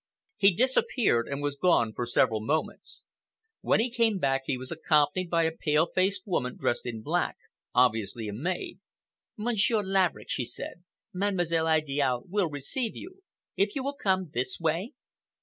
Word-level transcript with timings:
He 0.37 0.51
disappeared 0.51 1.27
and 1.27 1.43
was 1.43 1.55
gone 1.55 1.93
for 1.93 2.07
several 2.07 2.41
moments. 2.43 3.03
When 3.59 3.79
he 3.79 3.91
came 3.91 4.17
back 4.17 4.41
he 4.45 4.57
was 4.57 4.71
accompanied 4.71 5.29
by 5.29 5.43
a 5.43 5.51
pale 5.55 5.89
faced 5.93 6.23
woman 6.25 6.57
dressed 6.57 6.87
in 6.87 7.03
black, 7.03 7.37
obviously 7.75 8.27
a 8.27 8.33
maid. 8.33 8.79
"Monsieur 9.37 9.83
Laverick," 9.83 10.31
she 10.31 10.43
said, 10.45 10.83
"Mademoiselle 11.13 11.67
Idiale 11.67 12.23
will 12.27 12.49
receive 12.49 12.95
you. 12.95 13.21
If 13.55 13.75
you 13.75 13.83
will 13.83 13.93
come 13.93 14.31
this 14.33 14.59
way?" 14.59 14.93